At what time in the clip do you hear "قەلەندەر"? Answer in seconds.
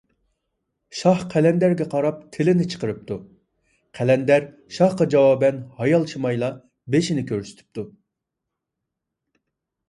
3.99-4.47